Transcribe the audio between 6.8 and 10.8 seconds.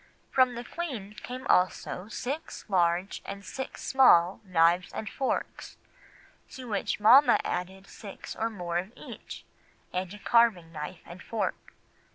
mamma added six more of each, and a carving